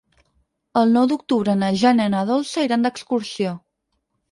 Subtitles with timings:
[0.81, 3.57] El nou d'octubre na Jana i na Dolça iran d'excursió.